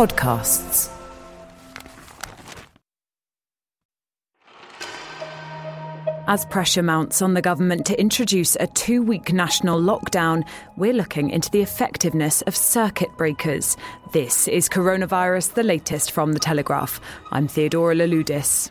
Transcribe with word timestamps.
podcasts. 0.00 0.88
As 6.26 6.46
pressure 6.46 6.82
mounts 6.82 7.20
on 7.20 7.34
the 7.34 7.42
government 7.42 7.84
to 7.84 8.00
introduce 8.00 8.56
a 8.56 8.66
two 8.68 9.02
week 9.02 9.30
national 9.30 9.78
lockdown, 9.78 10.48
we're 10.78 10.94
looking 10.94 11.28
into 11.28 11.50
the 11.50 11.60
effectiveness 11.60 12.40
of 12.42 12.56
circuit 12.56 13.10
breakers. 13.18 13.76
This 14.14 14.48
is 14.48 14.70
Coronavirus, 14.70 15.52
the 15.52 15.64
latest 15.64 16.12
from 16.12 16.32
The 16.32 16.40
Telegraph. 16.40 16.98
I'm 17.30 17.46
Theodora 17.46 17.94
Louloudis. 17.94 18.70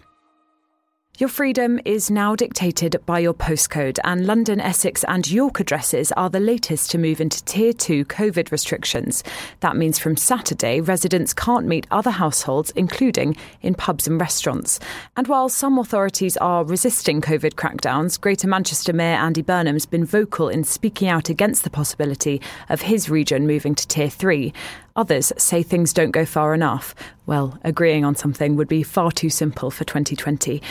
Your 1.19 1.27
freedom 1.27 1.81
is 1.83 2.09
now 2.09 2.33
dictated 2.33 2.95
by 3.05 3.19
your 3.19 3.33
postcode, 3.33 3.99
and 4.05 4.25
London, 4.25 4.61
Essex, 4.61 5.03
and 5.03 5.29
York 5.29 5.59
addresses 5.59 6.13
are 6.13 6.29
the 6.29 6.39
latest 6.39 6.91
to 6.91 6.97
move 6.97 7.19
into 7.19 7.43
Tier 7.43 7.73
2 7.73 8.05
COVID 8.05 8.53
restrictions. 8.53 9.21
That 9.59 9.75
means 9.75 9.99
from 9.99 10.15
Saturday, 10.15 10.79
residents 10.79 11.33
can't 11.33 11.65
meet 11.67 11.87
other 11.91 12.11
households, 12.11 12.71
including 12.71 13.35
in 13.61 13.75
pubs 13.75 14.07
and 14.07 14.17
restaurants. 14.17 14.79
And 15.17 15.27
while 15.27 15.49
some 15.49 15.77
authorities 15.77 16.37
are 16.37 16.63
resisting 16.63 17.19
COVID 17.19 17.55
crackdowns, 17.55 18.17
Greater 18.17 18.47
Manchester 18.47 18.93
Mayor 18.93 19.17
Andy 19.17 19.41
Burnham's 19.41 19.85
been 19.85 20.05
vocal 20.05 20.47
in 20.47 20.63
speaking 20.63 21.09
out 21.09 21.27
against 21.27 21.65
the 21.65 21.69
possibility 21.69 22.41
of 22.69 22.83
his 22.83 23.09
region 23.09 23.45
moving 23.45 23.75
to 23.75 23.85
Tier 23.89 24.09
3. 24.09 24.53
Others 24.99 25.31
say 25.37 25.63
things 25.63 25.93
don't 25.93 26.11
go 26.11 26.25
far 26.25 26.53
enough. 26.53 26.93
Well, 27.25 27.57
agreeing 27.63 28.03
on 28.03 28.15
something 28.15 28.57
would 28.57 28.67
be 28.67 28.83
far 28.83 29.13
too 29.13 29.29
simple 29.29 29.71
for 29.71 29.85
2020. 29.85 30.61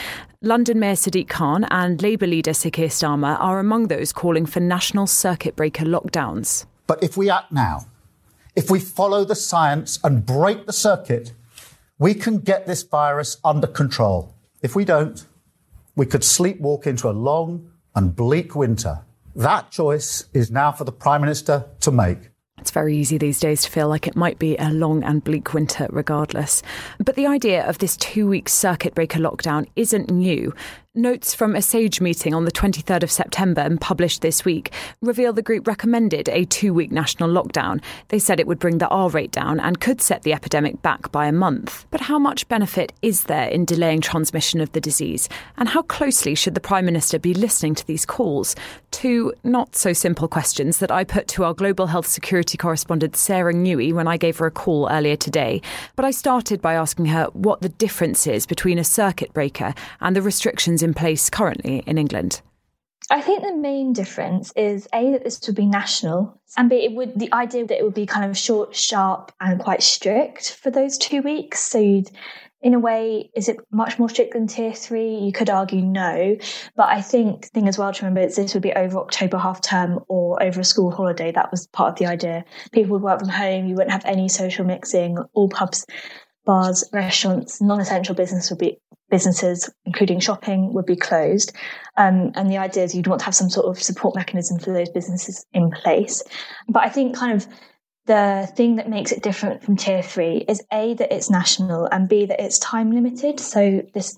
London 0.43 0.79
Mayor 0.79 0.93
Sadiq 0.93 1.27
Khan 1.27 1.63
and 1.71 1.99
Labour 1.99 2.27
leader 2.27 2.53
Sir 2.53 2.69
Keir 2.69 2.89
Starmer 2.89 3.39
are 3.39 3.57
among 3.57 3.87
those 3.87 4.13
calling 4.13 4.45
for 4.45 4.59
national 4.59 5.07
circuit 5.07 5.55
breaker 5.55 5.83
lockdowns. 5.83 6.67
But 6.85 7.01
if 7.01 7.17
we 7.17 7.31
act 7.31 7.51
now, 7.51 7.87
if 8.55 8.69
we 8.69 8.79
follow 8.79 9.25
the 9.25 9.33
science 9.33 9.97
and 10.03 10.23
break 10.23 10.67
the 10.67 10.73
circuit, 10.73 11.33
we 11.97 12.13
can 12.13 12.37
get 12.37 12.67
this 12.67 12.83
virus 12.83 13.37
under 13.43 13.65
control. 13.65 14.35
If 14.61 14.75
we 14.75 14.85
don't, 14.85 15.25
we 15.95 16.05
could 16.05 16.21
sleepwalk 16.21 16.85
into 16.85 17.09
a 17.09 17.17
long 17.29 17.71
and 17.95 18.15
bleak 18.15 18.55
winter. 18.55 18.99
That 19.35 19.71
choice 19.71 20.25
is 20.35 20.51
now 20.51 20.71
for 20.71 20.83
the 20.83 20.91
Prime 20.91 21.21
Minister 21.21 21.65
to 21.79 21.89
make. 21.89 22.29
It's 22.69 22.73
very 22.75 22.95
easy 22.95 23.17
these 23.17 23.39
days 23.39 23.63
to 23.63 23.71
feel 23.71 23.87
like 23.87 24.05
it 24.05 24.15
might 24.15 24.37
be 24.37 24.55
a 24.57 24.69
long 24.69 25.03
and 25.03 25.23
bleak 25.23 25.55
winter 25.55 25.87
regardless. 25.89 26.61
But 27.03 27.15
the 27.15 27.25
idea 27.25 27.67
of 27.67 27.79
this 27.79 27.97
two 27.97 28.27
week 28.27 28.47
circuit 28.47 28.93
breaker 28.93 29.17
lockdown 29.17 29.65
isn't 29.75 30.11
new. 30.11 30.53
Notes 30.95 31.35
from 31.35 31.55
a 31.55 31.61
SAGE 31.61 32.01
meeting 32.01 32.33
on 32.33 32.45
the 32.45 32.51
23rd 32.51 33.03
of 33.03 33.11
September 33.11 33.61
and 33.61 33.79
published 33.79 34.23
this 34.23 34.43
week 34.43 34.73
reveal 35.03 35.31
the 35.31 35.43
group 35.43 35.67
recommended 35.67 36.27
a 36.29 36.45
two 36.45 36.73
week 36.73 36.91
national 36.91 37.29
lockdown. 37.29 37.79
They 38.07 38.17
said 38.17 38.39
it 38.39 38.47
would 38.47 38.57
bring 38.57 38.79
the 38.79 38.87
R 38.87 39.07
rate 39.07 39.29
down 39.29 39.59
and 39.59 39.79
could 39.79 40.01
set 40.01 40.23
the 40.23 40.33
epidemic 40.33 40.81
back 40.81 41.11
by 41.11 41.27
a 41.27 41.31
month. 41.31 41.85
But 41.91 42.01
how 42.01 42.17
much 42.17 42.47
benefit 42.47 42.91
is 43.03 43.25
there 43.25 43.47
in 43.49 43.65
delaying 43.65 44.01
transmission 44.01 44.61
of 44.61 44.71
the 44.71 44.81
disease? 44.81 45.29
And 45.57 45.69
how 45.69 45.83
closely 45.83 46.33
should 46.33 46.55
the 46.55 46.59
Prime 46.59 46.85
Minister 46.85 47.19
be 47.19 47.35
listening 47.35 47.75
to 47.75 47.85
these 47.85 48.03
calls? 48.03 48.55
Two 48.89 49.31
not 49.43 49.75
so 49.75 49.93
simple 49.93 50.27
questions 50.27 50.79
that 50.79 50.89
I 50.89 51.03
put 51.03 51.27
to 51.27 51.43
our 51.43 51.53
global 51.53 51.85
health 51.85 52.07
security 52.07 52.57
correspondent 52.57 53.15
Sarah 53.15 53.53
Newey 53.53 53.93
when 53.93 54.07
I 54.07 54.17
gave 54.17 54.39
her 54.39 54.47
a 54.47 54.51
call 54.51 54.89
earlier 54.89 55.15
today. 55.15 55.61
But 55.95 56.05
I 56.05 56.09
started 56.09 56.63
by 56.63 56.73
asking 56.73 57.05
her 57.05 57.25
what 57.33 57.61
the 57.61 57.69
difference 57.69 58.25
is 58.25 58.47
between 58.47 58.79
a 58.79 58.83
circuit 58.83 59.31
breaker 59.33 59.75
and 60.01 60.15
the 60.15 60.23
restrictions 60.23 60.78
in 60.83 60.93
place 60.93 61.29
currently 61.29 61.83
in 61.85 61.97
England? 61.97 62.41
I 63.11 63.21
think 63.21 63.41
the 63.41 63.55
main 63.55 63.93
difference 63.93 64.53
is 64.55 64.87
a 64.93 65.11
that 65.11 65.23
this 65.23 65.45
would 65.47 65.55
be 65.55 65.65
national, 65.65 66.39
and 66.57 66.69
b 66.69 66.75
it 66.75 66.93
would 66.93 67.17
the 67.17 67.33
idea 67.33 67.65
that 67.65 67.79
it 67.79 67.83
would 67.83 67.95
be 67.95 68.05
kind 68.05 68.29
of 68.29 68.37
short, 68.37 68.75
sharp, 68.75 69.31
and 69.41 69.59
quite 69.59 69.81
strict 69.81 70.53
for 70.53 70.69
those 70.69 70.97
two 70.97 71.23
weeks. 71.23 71.59
So 71.59 71.79
you'd, 71.79 72.11
in 72.61 72.75
a 72.75 72.79
way, 72.79 73.31
is 73.35 73.49
it 73.49 73.57
much 73.71 73.97
more 73.97 74.09
strict 74.09 74.33
than 74.33 74.45
tier 74.45 74.73
three? 74.73 75.15
You 75.15 75.31
could 75.31 75.49
argue 75.49 75.81
no, 75.81 76.37
but 76.75 76.89
I 76.89 77.01
think 77.01 77.43
the 77.43 77.47
thing 77.47 77.67
as 77.67 77.79
well 77.79 77.91
to 77.91 78.05
remember 78.05 78.27
is 78.27 78.35
this 78.35 78.53
would 78.53 78.61
be 78.61 78.73
over 78.73 78.99
October 78.99 79.39
half 79.39 79.61
term 79.61 79.99
or 80.07 80.41
over 80.43 80.59
a 80.59 80.63
school 80.63 80.91
holiday. 80.91 81.31
That 81.31 81.49
was 81.49 81.65
part 81.65 81.93
of 81.93 81.99
the 81.99 82.05
idea. 82.05 82.45
People 82.73 82.91
would 82.91 83.01
work 83.01 83.21
from 83.21 83.29
home. 83.29 83.65
You 83.65 83.73
wouldn't 83.73 83.91
have 83.91 84.05
any 84.05 84.29
social 84.29 84.65
mixing. 84.65 85.17
All 85.33 85.49
pubs 85.49 85.83
bars, 86.45 86.83
restaurants, 86.91 87.61
non-essential 87.61 88.15
business 88.15 88.49
would 88.49 88.57
be 88.57 88.79
businesses, 89.09 89.69
including 89.85 90.19
shopping, 90.19 90.73
would 90.73 90.85
be 90.85 90.95
closed. 90.95 91.53
Um, 91.97 92.31
and 92.35 92.49
the 92.49 92.57
idea 92.57 92.83
is 92.83 92.95
you'd 92.95 93.07
want 93.07 93.19
to 93.19 93.25
have 93.25 93.35
some 93.35 93.49
sort 93.49 93.65
of 93.65 93.81
support 93.81 94.15
mechanism 94.15 94.59
for 94.59 94.71
those 94.71 94.89
businesses 94.89 95.45
in 95.53 95.71
place. 95.71 96.23
But 96.67 96.83
I 96.83 96.89
think 96.89 97.15
kind 97.15 97.33
of 97.33 97.47
the 98.05 98.51
thing 98.55 98.77
that 98.77 98.89
makes 98.89 99.11
it 99.11 99.21
different 99.21 99.63
from 99.63 99.77
tier 99.77 100.01
three 100.01 100.45
is 100.47 100.63
A, 100.73 100.95
that 100.95 101.13
it's 101.13 101.29
national 101.29 101.85
and 101.85 102.09
B, 102.09 102.25
that 102.25 102.39
it's 102.39 102.57
time 102.59 102.91
limited. 102.91 103.39
So 103.39 103.83
this 103.93 104.17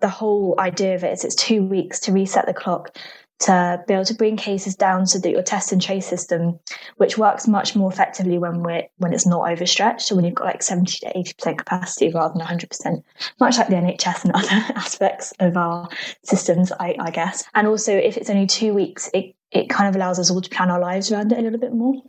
the 0.00 0.08
whole 0.08 0.54
idea 0.58 0.94
of 0.94 1.04
it 1.04 1.12
is 1.12 1.24
it's 1.24 1.34
two 1.34 1.62
weeks 1.62 2.00
to 2.00 2.12
reset 2.12 2.46
the 2.46 2.54
clock 2.54 2.96
to 3.40 3.82
be 3.86 3.94
able 3.94 4.04
to 4.04 4.14
bring 4.14 4.36
cases 4.36 4.74
down 4.74 5.06
so 5.06 5.18
that 5.18 5.30
your 5.30 5.42
test 5.42 5.72
and 5.72 5.80
trace 5.80 6.06
system, 6.06 6.58
which 6.96 7.16
works 7.16 7.46
much 7.46 7.76
more 7.76 7.90
effectively 7.90 8.38
when 8.38 8.62
we're 8.62 8.82
when 8.96 9.12
it's 9.12 9.26
not 9.26 9.48
overstretched, 9.48 10.02
so 10.02 10.16
when 10.16 10.24
you've 10.24 10.34
got 10.34 10.46
like 10.46 10.62
70 10.62 10.98
to 10.98 11.12
80% 11.14 11.58
capacity 11.58 12.10
rather 12.10 12.34
than 12.36 12.46
100%, 12.46 13.02
much 13.40 13.58
like 13.58 13.68
the 13.68 13.74
NHS 13.74 14.24
and 14.24 14.32
other 14.34 14.72
aspects 14.74 15.32
of 15.38 15.56
our 15.56 15.88
systems, 16.24 16.72
I, 16.72 16.96
I 16.98 17.10
guess. 17.10 17.44
And 17.54 17.66
also, 17.66 17.96
if 17.96 18.16
it's 18.16 18.30
only 18.30 18.46
two 18.46 18.74
weeks, 18.74 19.10
it 19.14 19.34
it 19.50 19.70
kind 19.70 19.88
of 19.88 19.96
allows 19.96 20.18
us 20.18 20.30
all 20.30 20.42
to 20.42 20.50
plan 20.50 20.70
our 20.70 20.80
lives 20.80 21.10
around 21.10 21.32
it 21.32 21.38
a 21.38 21.42
little 21.42 21.58
bit 21.58 21.72
more. 21.72 22.02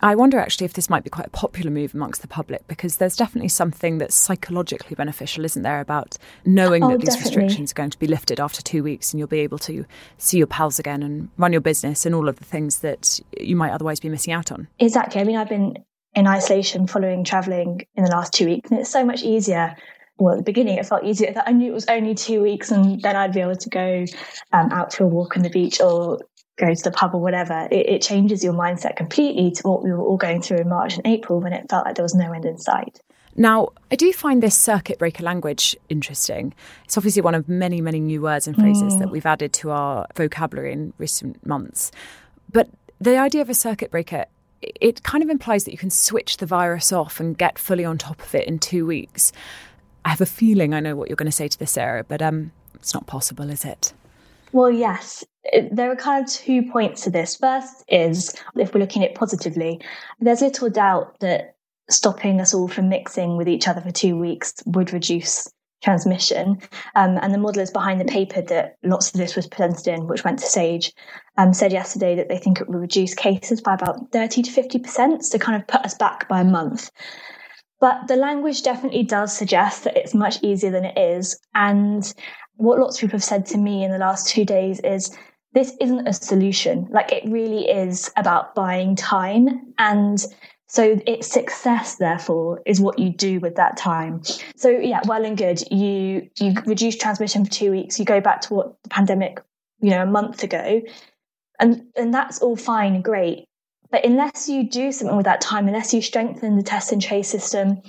I 0.00 0.14
wonder 0.14 0.38
actually 0.38 0.66
if 0.66 0.74
this 0.74 0.90
might 0.90 1.04
be 1.04 1.10
quite 1.10 1.28
a 1.28 1.30
popular 1.30 1.70
move 1.70 1.94
amongst 1.94 2.20
the 2.20 2.28
public 2.28 2.66
because 2.68 2.96
there's 2.96 3.16
definitely 3.16 3.48
something 3.48 3.98
that's 3.98 4.14
psychologically 4.14 4.94
beneficial, 4.94 5.44
isn't 5.44 5.62
there, 5.62 5.80
about 5.80 6.18
knowing 6.44 6.82
oh, 6.82 6.90
that 6.90 7.00
these 7.00 7.14
definitely. 7.14 7.44
restrictions 7.44 7.72
are 7.72 7.74
going 7.74 7.90
to 7.90 7.98
be 7.98 8.06
lifted 8.06 8.40
after 8.40 8.60
two 8.60 8.82
weeks 8.82 9.12
and 9.12 9.18
you'll 9.18 9.28
be 9.28 9.40
able 9.40 9.58
to 9.58 9.84
see 10.18 10.38
your 10.38 10.46
pals 10.46 10.78
again 10.78 11.02
and 11.02 11.28
run 11.38 11.52
your 11.52 11.60
business 11.60 12.04
and 12.04 12.14
all 12.14 12.28
of 12.28 12.38
the 12.38 12.44
things 12.44 12.80
that 12.80 13.20
you 13.40 13.56
might 13.56 13.72
otherwise 13.72 14.00
be 14.00 14.08
missing 14.08 14.32
out 14.32 14.50
on. 14.50 14.68
Exactly. 14.78 15.20
I 15.20 15.24
mean, 15.24 15.36
I've 15.36 15.48
been 15.48 15.76
in 16.14 16.26
isolation 16.26 16.86
following 16.86 17.24
travelling 17.24 17.86
in 17.94 18.04
the 18.04 18.10
last 18.10 18.32
two 18.32 18.46
weeks, 18.46 18.70
and 18.70 18.80
it's 18.80 18.90
so 18.90 19.04
much 19.04 19.22
easier 19.22 19.76
well, 20.16 20.34
at 20.34 20.38
the 20.38 20.44
beginning, 20.44 20.78
it 20.78 20.86
felt 20.86 21.04
easier 21.04 21.32
that 21.32 21.48
I 21.48 21.52
knew 21.52 21.72
it 21.72 21.74
was 21.74 21.86
only 21.88 22.14
two 22.14 22.40
weeks, 22.40 22.70
and 22.70 23.02
then 23.02 23.16
I'd 23.16 23.32
be 23.32 23.40
able 23.40 23.56
to 23.56 23.68
go 23.68 24.04
um, 24.52 24.70
out 24.70 24.90
to 24.90 25.02
a 25.02 25.06
walk 25.08 25.36
on 25.36 25.42
the 25.42 25.50
beach 25.50 25.80
or 25.80 26.20
go 26.56 26.72
to 26.72 26.82
the 26.82 26.90
pub 26.90 27.14
or 27.14 27.20
whatever, 27.20 27.68
it, 27.70 27.88
it, 27.88 28.02
changes 28.02 28.44
your 28.44 28.52
mindset 28.52 28.96
completely 28.96 29.50
to 29.50 29.62
what 29.68 29.82
we 29.82 29.90
were 29.90 30.00
all 30.00 30.16
going 30.16 30.40
through 30.40 30.58
in 30.58 30.68
March 30.68 30.96
and 30.96 31.06
April 31.06 31.40
when 31.40 31.52
it 31.52 31.68
felt 31.68 31.84
like 31.84 31.96
there 31.96 32.04
was 32.04 32.14
no 32.14 32.32
end 32.32 32.44
in 32.44 32.58
sight. 32.58 33.00
Now, 33.36 33.70
I 33.90 33.96
do 33.96 34.12
find 34.12 34.42
this 34.42 34.56
circuit 34.56 34.98
breaker 34.98 35.24
language 35.24 35.76
interesting. 35.88 36.54
It's 36.84 36.96
obviously 36.96 37.22
one 37.22 37.34
of 37.34 37.48
many, 37.48 37.80
many 37.80 37.98
new 37.98 38.22
words 38.22 38.46
and 38.46 38.54
phrases 38.56 38.94
mm. 38.94 38.98
that 39.00 39.10
we've 39.10 39.26
added 39.26 39.52
to 39.54 39.70
our 39.70 40.06
vocabulary 40.14 40.72
in 40.72 40.92
recent 40.98 41.44
months. 41.44 41.90
But 42.52 42.68
the 43.00 43.16
idea 43.16 43.42
of 43.42 43.50
a 43.50 43.54
circuit 43.54 43.90
breaker, 43.90 44.26
it 44.62 45.02
kind 45.02 45.24
of 45.24 45.30
implies 45.30 45.64
that 45.64 45.72
you 45.72 45.78
can 45.78 45.90
switch 45.90 46.36
the 46.36 46.46
virus 46.46 46.92
off 46.92 47.18
and 47.18 47.36
get 47.36 47.58
fully 47.58 47.84
on 47.84 47.98
top 47.98 48.20
of 48.22 48.34
it 48.36 48.46
in 48.46 48.60
two 48.60 48.86
weeks. 48.86 49.32
I 50.04 50.10
have 50.10 50.20
a 50.20 50.26
feeling 50.26 50.72
I 50.72 50.80
know 50.80 50.94
what 50.94 51.08
you're 51.08 51.16
going 51.16 51.26
to 51.26 51.32
say 51.32 51.48
to 51.48 51.58
this, 51.58 51.72
Sarah, 51.72 52.04
but 52.04 52.22
um, 52.22 52.52
it's 52.76 52.94
not 52.94 53.06
possible, 53.06 53.50
is 53.50 53.64
it? 53.64 53.92
Well, 54.52 54.70
yes, 54.70 55.24
there 55.70 55.90
are 55.90 55.96
kind 55.96 56.24
of 56.24 56.30
two 56.30 56.62
points 56.70 57.02
to 57.02 57.10
this. 57.10 57.36
First 57.36 57.84
is 57.88 58.34
if 58.56 58.74
we're 58.74 58.80
looking 58.80 59.04
at 59.04 59.10
it 59.10 59.16
positively, 59.16 59.80
there's 60.20 60.40
little 60.40 60.70
doubt 60.70 61.20
that 61.20 61.56
stopping 61.90 62.40
us 62.40 62.54
all 62.54 62.68
from 62.68 62.88
mixing 62.88 63.36
with 63.36 63.48
each 63.48 63.68
other 63.68 63.80
for 63.80 63.90
two 63.90 64.16
weeks 64.16 64.54
would 64.66 64.92
reduce 64.92 65.50
transmission. 65.82 66.58
Um, 66.94 67.18
and 67.20 67.34
the 67.34 67.38
modelers 67.38 67.72
behind 67.72 68.00
the 68.00 68.06
paper 68.06 68.40
that 68.40 68.76
lots 68.82 69.08
of 69.12 69.18
this 69.18 69.36
was 69.36 69.46
presented 69.46 69.86
in, 69.86 70.06
which 70.06 70.24
went 70.24 70.38
to 70.38 70.46
SAGE, 70.46 70.92
um, 71.36 71.52
said 71.52 71.72
yesterday 71.72 72.14
that 72.16 72.28
they 72.28 72.38
think 72.38 72.60
it 72.60 72.68
will 72.68 72.80
reduce 72.80 73.14
cases 73.14 73.60
by 73.60 73.74
about 73.74 74.10
30 74.10 74.42
to 74.42 74.50
50%, 74.50 75.30
to 75.30 75.38
kind 75.38 75.60
of 75.60 75.68
put 75.68 75.82
us 75.82 75.94
back 75.94 76.26
by 76.26 76.40
a 76.40 76.44
month. 76.44 76.90
But 77.80 78.08
the 78.08 78.16
language 78.16 78.62
definitely 78.62 79.02
does 79.02 79.36
suggest 79.36 79.84
that 79.84 79.96
it's 79.96 80.14
much 80.14 80.42
easier 80.42 80.70
than 80.70 80.86
it 80.86 80.96
is. 80.96 81.38
And 81.54 82.14
what 82.56 82.78
lots 82.78 82.96
of 82.96 83.00
people 83.02 83.18
have 83.18 83.24
said 83.24 83.44
to 83.46 83.58
me 83.58 83.84
in 83.84 83.90
the 83.90 83.98
last 83.98 84.28
two 84.28 84.46
days 84.46 84.80
is 84.80 85.14
this 85.54 85.72
isn't 85.80 86.06
a 86.06 86.12
solution. 86.12 86.88
Like 86.90 87.12
it 87.12 87.24
really 87.26 87.68
is 87.68 88.10
about 88.16 88.54
buying 88.54 88.96
time. 88.96 89.72
And 89.78 90.24
so 90.66 91.00
its 91.06 91.28
success, 91.28 91.96
therefore, 91.96 92.60
is 92.66 92.80
what 92.80 92.98
you 92.98 93.10
do 93.10 93.38
with 93.38 93.54
that 93.56 93.76
time. 93.76 94.22
So 94.56 94.68
yeah, 94.68 95.00
well 95.06 95.24
and 95.24 95.38
good. 95.38 95.62
You 95.70 96.28
you 96.38 96.54
reduce 96.66 96.96
transmission 96.96 97.44
for 97.44 97.50
two 97.50 97.70
weeks. 97.70 97.98
You 97.98 98.04
go 98.04 98.20
back 98.20 98.40
to 98.42 98.54
what 98.54 98.82
the 98.82 98.88
pandemic, 98.88 99.40
you 99.80 99.90
know, 99.90 100.02
a 100.02 100.06
month 100.06 100.42
ago, 100.42 100.82
and 101.60 101.84
and 101.96 102.12
that's 102.12 102.40
all 102.40 102.56
fine 102.56 103.00
great. 103.00 103.44
But 103.90 104.04
unless 104.04 104.48
you 104.48 104.68
do 104.68 104.90
something 104.90 105.16
with 105.16 105.26
that 105.26 105.40
time, 105.40 105.68
unless 105.68 105.94
you 105.94 106.02
strengthen 106.02 106.56
the 106.56 106.64
test 106.64 106.90
and 106.90 107.00
trace 107.00 107.28
system, 107.28 107.80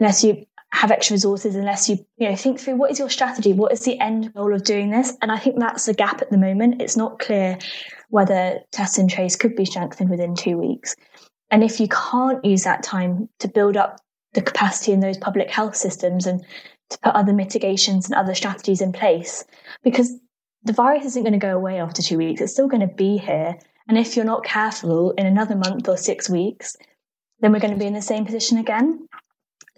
unless 0.00 0.24
you 0.24 0.44
have 0.74 0.90
extra 0.90 1.14
resources 1.14 1.54
unless 1.54 1.88
you 1.88 2.04
you 2.18 2.28
know 2.28 2.34
think 2.34 2.58
through 2.58 2.74
what 2.74 2.90
is 2.90 2.98
your 2.98 3.08
strategy 3.08 3.52
what 3.52 3.72
is 3.72 3.84
the 3.84 3.98
end 4.00 4.34
goal 4.34 4.52
of 4.52 4.64
doing 4.64 4.90
this? 4.90 5.16
And 5.22 5.30
i 5.30 5.38
think 5.38 5.58
that's 5.58 5.86
a 5.86 5.94
gap 5.94 6.20
at 6.20 6.30
the 6.30 6.36
moment. 6.36 6.82
It's 6.82 6.96
not 6.96 7.20
clear 7.20 7.58
whether 8.10 8.58
test 8.72 8.98
and 8.98 9.08
trace 9.08 9.36
could 9.36 9.54
be 9.54 9.64
strengthened 9.64 10.10
within 10.10 10.34
two 10.34 10.58
weeks. 10.58 10.96
And 11.50 11.62
if 11.62 11.78
you 11.78 11.86
can't 11.88 12.44
use 12.44 12.64
that 12.64 12.82
time 12.82 13.28
to 13.38 13.48
build 13.48 13.76
up 13.76 14.00
the 14.32 14.42
capacity 14.42 14.90
in 14.90 14.98
those 14.98 15.16
public 15.16 15.48
health 15.48 15.76
systems 15.76 16.26
and 16.26 16.44
to 16.90 16.98
put 16.98 17.14
other 17.14 17.32
mitigations 17.32 18.06
and 18.06 18.14
other 18.16 18.34
strategies 18.34 18.80
in 18.80 18.92
place 18.92 19.44
because 19.84 20.18
the 20.64 20.72
virus 20.72 21.04
isn't 21.04 21.22
going 21.22 21.38
to 21.38 21.38
go 21.38 21.56
away 21.56 21.78
after 21.78 22.02
two 22.02 22.18
weeks 22.18 22.40
it's 22.40 22.52
still 22.52 22.68
going 22.68 22.86
to 22.88 22.94
be 22.94 23.16
here. 23.16 23.56
And 23.86 23.96
if 23.96 24.16
you're 24.16 24.24
not 24.24 24.44
careful 24.44 25.12
in 25.12 25.24
another 25.26 25.54
month 25.54 25.88
or 25.88 25.96
six 25.96 26.28
weeks 26.28 26.76
then 27.38 27.52
we're 27.52 27.60
going 27.60 27.74
to 27.74 27.78
be 27.78 27.86
in 27.86 27.94
the 27.94 28.02
same 28.02 28.24
position 28.24 28.58
again 28.58 29.06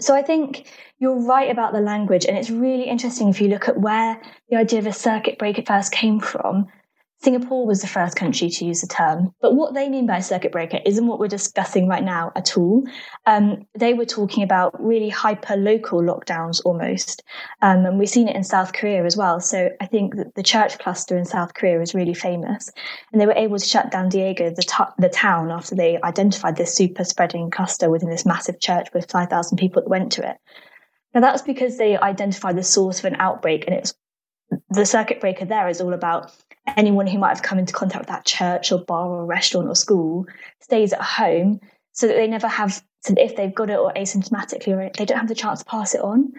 so 0.00 0.14
I 0.14 0.22
think 0.22 0.66
you're 0.98 1.20
right 1.20 1.50
about 1.50 1.72
the 1.72 1.80
language, 1.80 2.24
and 2.26 2.36
it's 2.36 2.50
really 2.50 2.84
interesting 2.84 3.28
if 3.28 3.40
you 3.40 3.48
look 3.48 3.68
at 3.68 3.80
where 3.80 4.20
the 4.50 4.56
idea 4.56 4.78
of 4.78 4.86
a 4.86 4.92
circuit 4.92 5.38
breaker 5.38 5.62
first 5.62 5.92
came 5.92 6.20
from. 6.20 6.66
Singapore 7.18 7.66
was 7.66 7.80
the 7.80 7.86
first 7.86 8.14
country 8.14 8.50
to 8.50 8.64
use 8.66 8.82
the 8.82 8.86
term, 8.86 9.34
but 9.40 9.54
what 9.54 9.72
they 9.72 9.88
mean 9.88 10.06
by 10.06 10.20
circuit 10.20 10.52
breaker 10.52 10.78
isn't 10.84 11.06
what 11.06 11.18
we're 11.18 11.28
discussing 11.28 11.88
right 11.88 12.04
now 12.04 12.30
at 12.36 12.56
all. 12.58 12.84
Um, 13.24 13.66
they 13.74 13.94
were 13.94 14.04
talking 14.04 14.42
about 14.42 14.80
really 14.82 15.08
hyper 15.08 15.56
local 15.56 16.00
lockdowns 16.02 16.60
almost, 16.64 17.22
um, 17.62 17.86
and 17.86 17.98
we've 17.98 18.08
seen 18.08 18.28
it 18.28 18.36
in 18.36 18.44
South 18.44 18.74
Korea 18.74 19.04
as 19.04 19.16
well. 19.16 19.40
So 19.40 19.70
I 19.80 19.86
think 19.86 20.16
that 20.16 20.34
the 20.34 20.42
church 20.42 20.78
cluster 20.78 21.16
in 21.16 21.24
South 21.24 21.54
Korea 21.54 21.80
is 21.80 21.94
really 21.94 22.14
famous, 22.14 22.70
and 23.12 23.20
they 23.20 23.26
were 23.26 23.32
able 23.32 23.58
to 23.58 23.64
shut 23.66 23.90
down 23.90 24.10
Daegu, 24.10 24.54
the, 24.54 24.62
t- 24.62 24.94
the 24.98 25.08
town, 25.08 25.50
after 25.50 25.74
they 25.74 25.98
identified 26.02 26.56
this 26.56 26.76
super 26.76 27.02
spreading 27.02 27.50
cluster 27.50 27.90
within 27.90 28.10
this 28.10 28.26
massive 28.26 28.60
church 28.60 28.88
with 28.92 29.10
5,000 29.10 29.56
people 29.56 29.82
that 29.82 29.88
went 29.88 30.12
to 30.12 30.28
it. 30.28 30.36
Now 31.14 31.22
that's 31.22 31.42
because 31.42 31.78
they 31.78 31.96
identified 31.96 32.56
the 32.56 32.62
source 32.62 32.98
of 32.98 33.06
an 33.06 33.16
outbreak, 33.18 33.64
and 33.66 33.74
it's 33.74 33.94
the 34.70 34.84
circuit 34.84 35.20
breaker 35.20 35.44
there 35.44 35.68
is 35.68 35.80
all 35.80 35.94
about 35.94 36.30
anyone 36.76 37.06
who 37.06 37.18
might 37.18 37.30
have 37.30 37.42
come 37.42 37.58
into 37.58 37.72
contact 37.72 38.00
with 38.00 38.08
that 38.08 38.24
church 38.24 38.72
or 38.72 38.78
bar 38.78 39.08
or 39.08 39.24
restaurant 39.24 39.68
or 39.68 39.74
school 39.74 40.26
stays 40.60 40.92
at 40.92 41.02
home 41.02 41.60
so 41.92 42.06
that 42.06 42.14
they 42.14 42.26
never 42.26 42.48
have 42.48 42.82
so 43.02 43.14
if 43.16 43.36
they've 43.36 43.54
got 43.54 43.70
it 43.70 43.78
or 43.78 43.92
asymptomatically 43.94 44.68
or 44.68 44.90
they 44.96 45.04
don't 45.04 45.18
have 45.18 45.28
the 45.28 45.34
chance 45.34 45.60
to 45.60 45.64
pass 45.64 45.94
it 45.94 46.00
on 46.00 46.32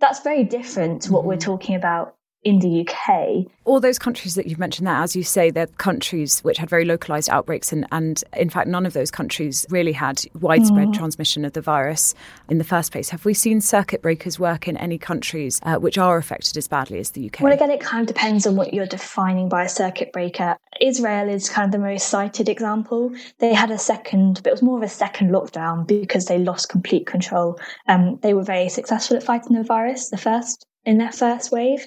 that's 0.00 0.20
very 0.20 0.44
different 0.44 1.02
to 1.02 1.12
what 1.12 1.20
mm-hmm. 1.20 1.28
we're 1.28 1.36
talking 1.36 1.74
about 1.74 2.16
in 2.44 2.60
the 2.60 2.86
UK. 2.86 3.46
All 3.64 3.80
those 3.80 3.98
countries 3.98 4.34
that 4.36 4.46
you've 4.46 4.58
mentioned 4.58 4.86
there, 4.86 4.94
as 4.94 5.16
you 5.16 5.22
say, 5.22 5.50
they're 5.50 5.66
countries 5.66 6.40
which 6.40 6.58
had 6.58 6.70
very 6.70 6.84
localized 6.84 7.28
outbreaks, 7.30 7.72
and, 7.72 7.86
and 7.90 8.22
in 8.36 8.48
fact, 8.48 8.68
none 8.68 8.86
of 8.86 8.92
those 8.92 9.10
countries 9.10 9.66
really 9.70 9.92
had 9.92 10.22
widespread 10.40 10.88
mm. 10.88 10.94
transmission 10.94 11.44
of 11.44 11.52
the 11.52 11.60
virus 11.60 12.14
in 12.48 12.58
the 12.58 12.64
first 12.64 12.92
place. 12.92 13.10
Have 13.10 13.24
we 13.24 13.34
seen 13.34 13.60
circuit 13.60 14.02
breakers 14.02 14.38
work 14.38 14.68
in 14.68 14.76
any 14.76 14.98
countries 14.98 15.60
uh, 15.64 15.76
which 15.76 15.98
are 15.98 16.16
affected 16.16 16.56
as 16.56 16.68
badly 16.68 17.00
as 17.00 17.10
the 17.10 17.26
UK? 17.26 17.40
Well, 17.40 17.52
again, 17.52 17.70
it 17.70 17.80
kind 17.80 18.08
of 18.08 18.14
depends 18.14 18.46
on 18.46 18.56
what 18.56 18.72
you're 18.72 18.86
defining 18.86 19.48
by 19.48 19.64
a 19.64 19.68
circuit 19.68 20.12
breaker. 20.12 20.56
Israel 20.80 21.28
is 21.28 21.48
kind 21.48 21.66
of 21.66 21.72
the 21.72 21.84
most 21.84 22.08
cited 22.08 22.48
example. 22.48 23.12
They 23.40 23.52
had 23.52 23.70
a 23.70 23.78
second, 23.78 24.40
but 24.42 24.46
it 24.46 24.52
was 24.52 24.62
more 24.62 24.78
of 24.78 24.84
a 24.84 24.88
second 24.88 25.30
lockdown 25.30 25.86
because 25.86 26.26
they 26.26 26.38
lost 26.38 26.68
complete 26.68 27.06
control. 27.06 27.58
Um, 27.88 28.18
they 28.22 28.32
were 28.32 28.44
very 28.44 28.68
successful 28.68 29.16
at 29.16 29.24
fighting 29.24 29.56
the 29.56 29.64
virus, 29.64 30.10
the 30.10 30.16
first 30.16 30.64
in 30.84 30.98
their 30.98 31.12
first 31.12 31.52
wave. 31.52 31.86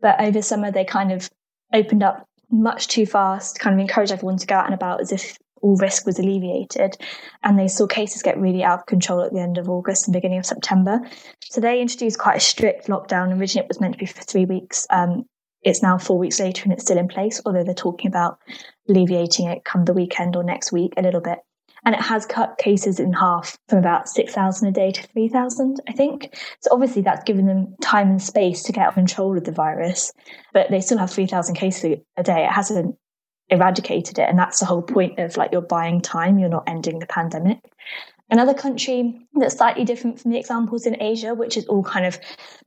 But 0.00 0.20
over 0.20 0.42
summer, 0.42 0.70
they 0.70 0.84
kind 0.84 1.12
of 1.12 1.30
opened 1.72 2.02
up 2.02 2.26
much 2.50 2.88
too 2.88 3.06
fast, 3.06 3.58
kind 3.58 3.74
of 3.74 3.80
encouraged 3.80 4.12
everyone 4.12 4.38
to 4.38 4.46
go 4.46 4.56
out 4.56 4.66
and 4.66 4.74
about 4.74 5.00
as 5.00 5.12
if 5.12 5.38
all 5.62 5.76
risk 5.76 6.06
was 6.06 6.18
alleviated. 6.18 6.96
And 7.42 7.58
they 7.58 7.68
saw 7.68 7.86
cases 7.86 8.22
get 8.22 8.38
really 8.38 8.64
out 8.64 8.80
of 8.80 8.86
control 8.86 9.22
at 9.22 9.32
the 9.32 9.40
end 9.40 9.58
of 9.58 9.68
August 9.68 10.06
and 10.06 10.14
beginning 10.14 10.38
of 10.38 10.46
September. 10.46 11.00
So 11.50 11.60
they 11.60 11.80
introduced 11.80 12.18
quite 12.18 12.36
a 12.36 12.40
strict 12.40 12.88
lockdown. 12.88 13.38
Originally, 13.38 13.64
it 13.64 13.68
was 13.68 13.80
meant 13.80 13.94
to 13.94 13.98
be 13.98 14.06
for 14.06 14.22
three 14.22 14.46
weeks. 14.46 14.86
Um, 14.90 15.24
it's 15.62 15.82
now 15.82 15.98
four 15.98 16.18
weeks 16.18 16.40
later 16.40 16.64
and 16.64 16.72
it's 16.72 16.82
still 16.82 16.98
in 16.98 17.08
place, 17.08 17.40
although 17.44 17.64
they're 17.64 17.74
talking 17.74 18.08
about 18.08 18.38
alleviating 18.88 19.46
it 19.46 19.64
come 19.64 19.84
the 19.84 19.92
weekend 19.92 20.34
or 20.34 20.42
next 20.42 20.72
week 20.72 20.94
a 20.96 21.02
little 21.02 21.20
bit 21.20 21.38
and 21.84 21.94
it 21.94 22.00
has 22.00 22.26
cut 22.26 22.58
cases 22.58 23.00
in 23.00 23.12
half 23.12 23.58
from 23.68 23.78
about 23.78 24.08
6,000 24.08 24.68
a 24.68 24.72
day 24.72 24.90
to 24.90 25.02
3,000, 25.08 25.80
I 25.88 25.92
think. 25.92 26.36
So 26.60 26.70
obviously 26.72 27.02
that's 27.02 27.24
given 27.24 27.46
them 27.46 27.74
time 27.82 28.10
and 28.10 28.22
space 28.22 28.62
to 28.64 28.72
get 28.72 28.82
out 28.82 28.88
of 28.88 28.94
control 28.94 29.36
of 29.36 29.44
the 29.44 29.52
virus, 29.52 30.12
but 30.52 30.70
they 30.70 30.80
still 30.80 30.98
have 30.98 31.10
3,000 31.10 31.54
cases 31.54 31.98
a 32.16 32.22
day. 32.22 32.44
It 32.44 32.52
hasn't 32.52 32.96
eradicated 33.48 34.18
it. 34.18 34.28
And 34.28 34.38
that's 34.38 34.60
the 34.60 34.66
whole 34.66 34.82
point 34.82 35.18
of 35.18 35.36
like 35.36 35.52
you're 35.52 35.60
buying 35.60 36.00
time, 36.00 36.38
you're 36.38 36.48
not 36.48 36.68
ending 36.68 36.98
the 36.98 37.06
pandemic. 37.06 37.58
Another 38.30 38.54
country 38.54 39.18
that's 39.34 39.56
slightly 39.56 39.84
different 39.84 40.20
from 40.20 40.30
the 40.30 40.38
examples 40.38 40.86
in 40.86 41.02
Asia, 41.02 41.34
which 41.34 41.56
is 41.56 41.66
all 41.66 41.82
kind 41.82 42.06
of 42.06 42.18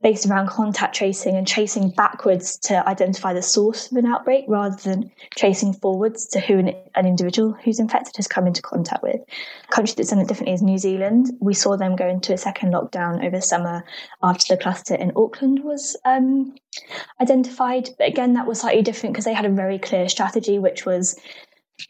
based 0.02 0.26
around 0.26 0.48
contact 0.48 0.94
tracing 0.94 1.36
and 1.36 1.46
tracing 1.46 1.88
backwards 1.90 2.58
to 2.58 2.86
identify 2.86 3.32
the 3.32 3.40
source 3.40 3.90
of 3.90 3.96
an 3.96 4.04
outbreak 4.04 4.44
rather 4.46 4.76
than 4.76 5.10
tracing 5.36 5.72
forwards 5.72 6.26
to 6.26 6.40
who 6.40 6.58
an, 6.58 6.74
an 6.94 7.06
individual 7.06 7.56
who's 7.64 7.80
infected 7.80 8.14
has 8.16 8.28
come 8.28 8.46
into 8.46 8.60
contact 8.60 9.02
with. 9.02 9.16
A 9.16 9.72
country 9.72 9.94
that's 9.96 10.10
done 10.10 10.18
it 10.18 10.28
differently 10.28 10.52
is 10.52 10.62
New 10.62 10.76
Zealand. 10.76 11.30
We 11.40 11.54
saw 11.54 11.78
them 11.78 11.96
go 11.96 12.06
into 12.06 12.34
a 12.34 12.38
second 12.38 12.74
lockdown 12.74 13.24
over 13.24 13.40
summer 13.40 13.84
after 14.22 14.54
the 14.54 14.62
cluster 14.62 14.94
in 14.94 15.12
Auckland 15.16 15.64
was 15.64 15.96
um, 16.04 16.54
identified. 17.22 17.88
But 17.96 18.08
again, 18.08 18.34
that 18.34 18.46
was 18.46 18.60
slightly 18.60 18.82
different 18.82 19.14
because 19.14 19.24
they 19.24 19.32
had 19.32 19.46
a 19.46 19.50
very 19.50 19.78
clear 19.78 20.10
strategy, 20.10 20.58
which 20.58 20.84
was 20.84 21.18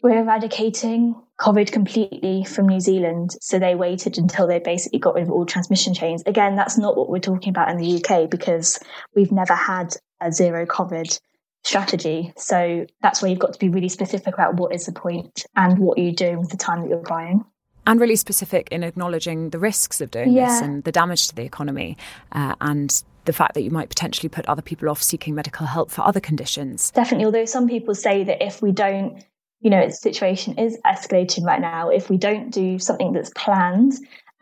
we're 0.01 0.19
eradicating 0.19 1.15
COVID 1.39 1.71
completely 1.71 2.43
from 2.43 2.67
New 2.67 2.79
Zealand. 2.79 3.31
So 3.41 3.59
they 3.59 3.75
waited 3.75 4.17
until 4.17 4.47
they 4.47 4.59
basically 4.59 4.99
got 4.99 5.15
rid 5.15 5.23
of 5.23 5.31
all 5.31 5.45
transmission 5.45 5.93
chains. 5.93 6.23
Again, 6.25 6.55
that's 6.55 6.77
not 6.77 6.95
what 6.95 7.09
we're 7.09 7.19
talking 7.19 7.49
about 7.49 7.69
in 7.69 7.77
the 7.77 8.01
UK 8.03 8.29
because 8.29 8.79
we've 9.15 9.31
never 9.31 9.53
had 9.53 9.95
a 10.21 10.31
zero 10.31 10.65
COVID 10.65 11.19
strategy. 11.63 12.31
So 12.37 12.85
that's 13.01 13.21
where 13.21 13.29
you've 13.29 13.39
got 13.39 13.53
to 13.53 13.59
be 13.59 13.69
really 13.69 13.89
specific 13.89 14.33
about 14.33 14.55
what 14.55 14.73
is 14.73 14.85
the 14.85 14.91
point 14.91 15.45
and 15.55 15.79
what 15.79 15.97
are 15.97 16.01
you're 16.01 16.13
doing 16.13 16.39
with 16.39 16.49
the 16.49 16.57
time 16.57 16.81
that 16.81 16.89
you're 16.89 16.99
buying. 16.99 17.43
And 17.87 17.99
really 17.99 18.15
specific 18.15 18.69
in 18.71 18.83
acknowledging 18.83 19.51
the 19.51 19.59
risks 19.59 20.01
of 20.01 20.09
doing 20.09 20.33
yeah. 20.33 20.47
this 20.47 20.61
and 20.61 20.83
the 20.83 20.91
damage 20.91 21.27
to 21.27 21.35
the 21.35 21.43
economy 21.43 21.97
uh, 22.31 22.55
and 22.61 23.03
the 23.25 23.33
fact 23.33 23.53
that 23.55 23.61
you 23.61 23.71
might 23.71 23.89
potentially 23.89 24.29
put 24.29 24.45
other 24.47 24.61
people 24.61 24.89
off 24.89 25.03
seeking 25.03 25.35
medical 25.35 25.67
help 25.67 25.91
for 25.91 26.01
other 26.01 26.19
conditions. 26.19 26.91
Definitely, 26.91 27.25
although 27.25 27.45
some 27.45 27.67
people 27.67 27.93
say 27.93 28.23
that 28.23 28.43
if 28.43 28.61
we 28.61 28.71
don't 28.71 29.23
you 29.65 29.71
know, 29.71 29.83
the 29.83 29.91
situation 29.91 30.59
is 30.59 30.77
escalating 30.85 31.43
right 31.43 31.59
now. 31.59 31.89
If 31.89 32.07
we 32.07 32.17
don't 32.17 32.51
do 32.51 32.77
something 32.77 33.13
that's 33.13 33.31
planned 33.31 33.93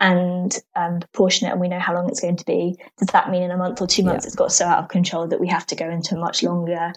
and 0.01 0.53
um, 0.75 0.99
proportionate 0.99 1.53
and 1.53 1.61
we 1.61 1.69
know 1.69 1.79
how 1.79 1.95
long 1.95 2.09
it's 2.09 2.19
going 2.19 2.35
to 2.35 2.45
be, 2.45 2.75
does 2.97 3.07
that 3.13 3.31
mean 3.31 3.41
in 3.41 3.49
a 3.49 3.55
month 3.55 3.81
or 3.81 3.87
two 3.87 4.03
months 4.03 4.25
yeah. 4.25 4.27
it's 4.27 4.35
got 4.35 4.51
so 4.51 4.65
out 4.65 4.79
of 4.79 4.89
control 4.89 5.25
that 5.29 5.39
we 5.39 5.47
have 5.47 5.65
to 5.67 5.77
go 5.77 5.89
into 5.89 6.15
a 6.15 6.19
much 6.19 6.43
longer, 6.43 6.91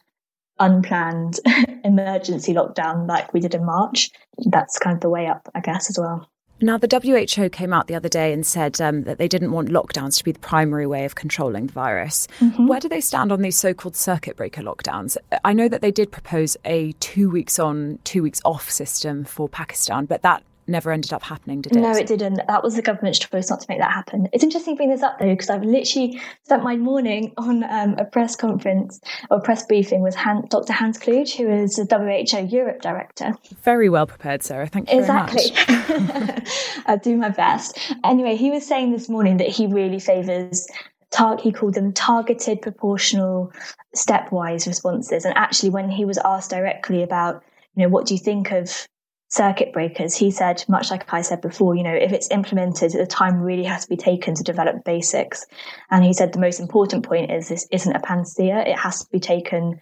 unplanned 0.58 1.38
emergency 1.84 2.52
lockdown 2.52 3.06
like 3.06 3.32
we 3.32 3.38
did 3.38 3.54
in 3.54 3.64
March? 3.64 4.10
That's 4.44 4.76
kind 4.76 4.96
of 4.96 5.02
the 5.02 5.08
way 5.08 5.28
up, 5.28 5.48
I 5.54 5.60
guess, 5.60 5.88
as 5.88 5.96
well. 5.96 6.28
Now, 6.60 6.78
the 6.78 6.88
WHO 6.88 7.50
came 7.50 7.72
out 7.74 7.86
the 7.86 7.94
other 7.94 8.08
day 8.08 8.32
and 8.32 8.46
said 8.46 8.80
um, 8.80 9.02
that 9.02 9.18
they 9.18 9.28
didn't 9.28 9.52
want 9.52 9.68
lockdowns 9.68 10.16
to 10.18 10.24
be 10.24 10.32
the 10.32 10.38
primary 10.38 10.86
way 10.86 11.04
of 11.04 11.14
controlling 11.14 11.66
the 11.66 11.72
virus. 11.72 12.26
Mm-hmm. 12.40 12.66
Where 12.66 12.80
do 12.80 12.88
they 12.88 13.02
stand 13.02 13.30
on 13.30 13.42
these 13.42 13.58
so 13.58 13.74
called 13.74 13.94
circuit 13.94 14.36
breaker 14.36 14.62
lockdowns? 14.62 15.18
I 15.44 15.52
know 15.52 15.68
that 15.68 15.82
they 15.82 15.90
did 15.90 16.10
propose 16.10 16.56
a 16.64 16.92
two 16.92 17.28
weeks 17.28 17.58
on, 17.58 17.98
two 18.04 18.22
weeks 18.22 18.40
off 18.44 18.70
system 18.70 19.24
for 19.24 19.48
Pakistan, 19.50 20.06
but 20.06 20.22
that 20.22 20.42
never 20.68 20.90
ended 20.90 21.12
up 21.12 21.22
happening, 21.22 21.60
did 21.60 21.76
it? 21.76 21.80
No, 21.80 21.92
it 21.92 22.06
didn't. 22.06 22.40
That 22.46 22.62
was 22.62 22.76
the 22.76 22.82
government's 22.82 23.18
choice 23.18 23.50
not 23.50 23.60
to 23.60 23.66
make 23.68 23.78
that 23.78 23.92
happen. 23.92 24.28
It's 24.32 24.44
interesting 24.44 24.74
to 24.74 24.76
bring 24.76 24.90
this 24.90 25.02
up 25.02 25.18
though, 25.18 25.30
because 25.30 25.50
I've 25.50 25.64
literally 25.64 26.20
spent 26.44 26.62
my 26.62 26.76
morning 26.76 27.32
on 27.36 27.64
um, 27.64 27.94
a 27.98 28.04
press 28.04 28.36
conference 28.36 29.00
or 29.30 29.40
press 29.40 29.64
briefing 29.66 30.02
with 30.02 30.14
Han- 30.14 30.46
Dr. 30.48 30.72
Hans 30.72 30.98
Kluge, 30.98 31.36
who 31.36 31.48
is 31.48 31.76
the 31.76 31.84
WHO 31.84 32.46
Europe 32.46 32.80
director. 32.80 33.34
Very 33.62 33.88
well 33.88 34.06
prepared, 34.06 34.42
Sarah. 34.42 34.66
Thank 34.66 34.92
you 34.92 34.98
exactly. 34.98 35.44
I'll 36.86 36.98
do 36.98 37.16
my 37.16 37.30
best. 37.30 37.78
Anyway, 38.04 38.36
he 38.36 38.50
was 38.50 38.66
saying 38.66 38.92
this 38.92 39.08
morning 39.08 39.36
that 39.38 39.48
he 39.48 39.66
really 39.66 39.98
favours 39.98 40.66
tar- 41.10 41.38
he 41.38 41.52
called 41.52 41.74
them 41.74 41.92
targeted, 41.92 42.62
proportional, 42.62 43.52
stepwise 43.94 44.66
responses. 44.66 45.24
And 45.24 45.36
actually, 45.36 45.70
when 45.70 45.90
he 45.90 46.04
was 46.04 46.18
asked 46.24 46.50
directly 46.50 47.02
about, 47.02 47.42
you 47.74 47.82
know, 47.82 47.88
what 47.88 48.06
do 48.06 48.14
you 48.14 48.20
think 48.20 48.50
of 48.52 48.86
circuit 49.28 49.72
breakers, 49.72 50.14
he 50.14 50.30
said, 50.30 50.64
much 50.68 50.90
like 50.90 51.12
I 51.12 51.22
said 51.22 51.40
before, 51.40 51.74
you 51.74 51.82
know, 51.82 51.94
if 51.94 52.12
it's 52.12 52.30
implemented, 52.30 52.92
the 52.92 53.06
time 53.06 53.40
really 53.40 53.64
has 53.64 53.82
to 53.82 53.88
be 53.88 53.96
taken 53.96 54.34
to 54.34 54.42
develop 54.42 54.84
basics. 54.84 55.46
And 55.90 56.04
he 56.04 56.12
said 56.12 56.32
the 56.32 56.38
most 56.38 56.60
important 56.60 57.04
point 57.04 57.30
is 57.30 57.48
this 57.48 57.66
isn't 57.70 57.96
a 57.96 58.00
panacea; 58.00 58.60
it 58.66 58.78
has 58.78 59.04
to 59.04 59.10
be 59.10 59.20
taken 59.20 59.80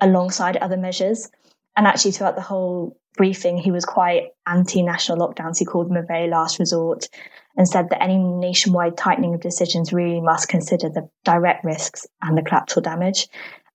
alongside 0.00 0.56
other 0.56 0.76
measures. 0.76 1.28
And 1.76 1.86
actually, 1.86 2.12
throughout 2.12 2.36
the 2.36 2.42
whole 2.42 2.96
briefing, 3.16 3.58
he 3.58 3.70
was 3.70 3.84
quite 3.84 4.28
anti 4.46 4.82
national 4.82 5.18
lockdowns. 5.18 5.58
He 5.58 5.64
called 5.64 5.90
them 5.90 5.96
a 5.96 6.06
very 6.06 6.28
last 6.28 6.58
resort 6.58 7.08
and 7.56 7.68
said 7.68 7.88
that 7.90 8.02
any 8.02 8.18
nationwide 8.18 8.96
tightening 8.96 9.34
of 9.34 9.40
decisions 9.40 9.92
really 9.92 10.20
must 10.20 10.48
consider 10.48 10.88
the 10.88 11.08
direct 11.24 11.64
risks 11.64 12.06
and 12.22 12.36
the 12.36 12.42
collateral 12.42 12.82
damage. 12.82 13.28